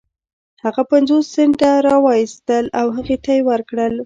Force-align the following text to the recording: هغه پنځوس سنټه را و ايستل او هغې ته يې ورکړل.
هغه 0.63 0.81
پنځوس 0.91 1.25
سنټه 1.35 1.71
را 1.85 1.95
و 2.03 2.05
ايستل 2.17 2.65
او 2.79 2.87
هغې 2.95 3.17
ته 3.23 3.31
يې 3.37 3.41
ورکړل. 3.49 3.93